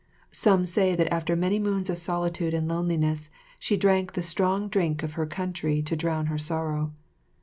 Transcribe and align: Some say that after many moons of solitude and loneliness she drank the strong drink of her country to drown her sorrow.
Some 0.31 0.65
say 0.65 0.95
that 0.95 1.13
after 1.13 1.35
many 1.35 1.59
moons 1.59 1.87
of 1.87 1.99
solitude 1.99 2.55
and 2.55 2.67
loneliness 2.67 3.29
she 3.59 3.77
drank 3.77 4.13
the 4.13 4.23
strong 4.23 4.67
drink 4.67 5.03
of 5.03 5.13
her 5.13 5.27
country 5.27 5.83
to 5.83 5.95
drown 5.95 6.25
her 6.25 6.39
sorrow. 6.39 6.91